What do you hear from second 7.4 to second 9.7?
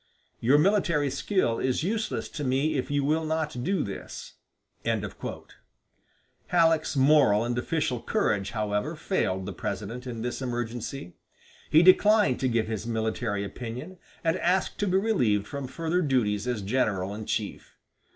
and official courage, however, failed the